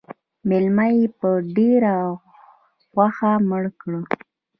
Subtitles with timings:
[0.47, 1.95] _مېلمه يې په ډېره
[2.93, 3.93] غوښه مړ کړ.